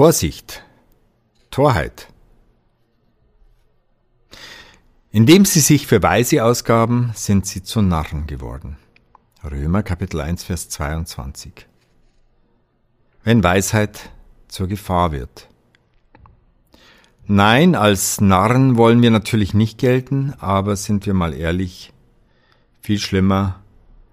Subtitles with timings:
[0.00, 0.64] Vorsicht,
[1.50, 2.08] Torheit.
[5.10, 8.78] Indem sie sich für Weise ausgaben, sind sie zu Narren geworden.
[9.44, 11.66] Römer Kapitel 1, Vers 22.
[13.24, 14.08] Wenn Weisheit
[14.48, 15.48] zur Gefahr wird.
[17.26, 21.92] Nein, als Narren wollen wir natürlich nicht gelten, aber sind wir mal ehrlich,
[22.80, 23.60] viel schlimmer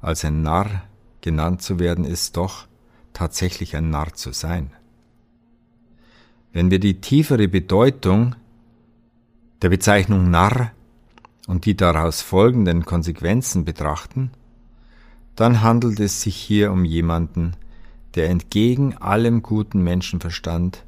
[0.00, 0.82] als ein Narr
[1.20, 2.66] genannt zu werden ist doch
[3.12, 4.72] tatsächlich ein Narr zu sein.
[6.58, 8.34] Wenn wir die tiefere Bedeutung
[9.62, 10.72] der Bezeichnung Narr
[11.46, 14.32] und die daraus folgenden Konsequenzen betrachten,
[15.36, 17.52] dann handelt es sich hier um jemanden,
[18.16, 20.84] der entgegen allem guten Menschenverstand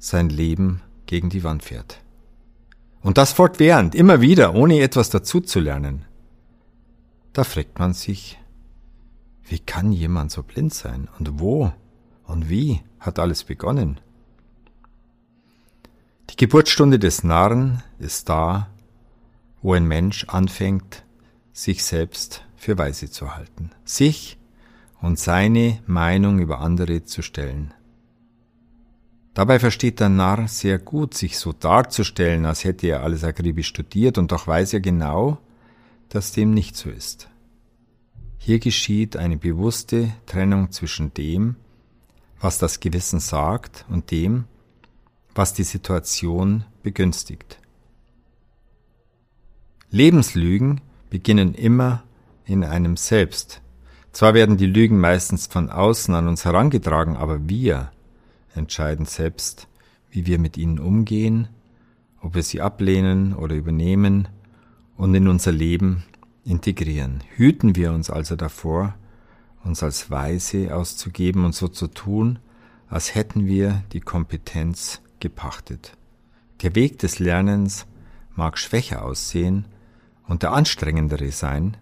[0.00, 2.00] sein Leben gegen die Wand fährt.
[3.00, 6.06] Und das fortwährend, immer wieder, ohne etwas dazuzulernen.
[7.32, 8.36] Da fragt man sich,
[9.44, 11.06] wie kann jemand so blind sein?
[11.20, 11.72] Und wo
[12.26, 14.00] und wie hat alles begonnen?
[16.34, 18.68] Die Geburtsstunde des Narren ist da,
[19.62, 21.04] wo ein Mensch anfängt,
[21.52, 24.36] sich selbst für weise zu halten, sich
[25.00, 27.72] und seine Meinung über andere zu stellen.
[29.32, 34.18] Dabei versteht der Narr sehr gut, sich so darzustellen, als hätte er alles akribisch studiert,
[34.18, 35.38] und doch weiß er genau,
[36.08, 37.28] dass dem nicht so ist.
[38.38, 41.54] Hier geschieht eine bewusste Trennung zwischen dem,
[42.40, 44.46] was das Gewissen sagt, und dem,
[45.34, 47.58] was die Situation begünstigt.
[49.90, 52.02] Lebenslügen beginnen immer
[52.46, 53.60] in einem selbst.
[54.12, 57.90] Zwar werden die Lügen meistens von außen an uns herangetragen, aber wir
[58.54, 59.68] entscheiden selbst,
[60.10, 61.48] wie wir mit ihnen umgehen,
[62.20, 64.28] ob wir sie ablehnen oder übernehmen
[64.96, 66.04] und in unser Leben
[66.44, 67.22] integrieren.
[67.34, 68.94] Hüten wir uns also davor,
[69.64, 72.38] uns als Weise auszugeben und so zu tun,
[72.88, 75.96] als hätten wir die Kompetenz gepachtet.
[76.60, 77.86] Der Weg des Lernens
[78.36, 79.64] mag schwächer aussehen
[80.28, 81.78] und der anstrengendere sein,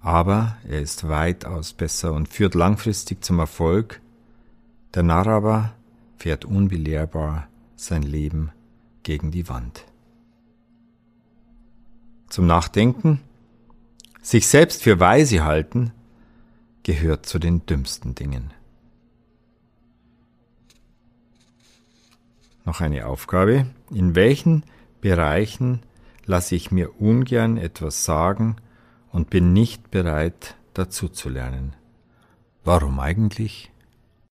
[0.00, 4.00] aber er ist weitaus besser und führt langfristig zum Erfolg.
[4.94, 5.74] Der Narr aber
[6.16, 8.52] fährt unbelehrbar sein Leben
[9.02, 9.84] gegen die Wand.
[12.30, 13.20] Zum Nachdenken,
[14.22, 15.92] sich selbst für weise halten,
[16.84, 18.54] gehört zu den dümmsten Dingen.
[22.70, 23.66] Noch eine Aufgabe.
[23.90, 24.62] In welchen
[25.00, 25.82] Bereichen
[26.24, 28.58] lasse ich mir ungern etwas sagen
[29.10, 31.74] und bin nicht bereit, dazu zu lernen?
[32.62, 33.72] Warum eigentlich?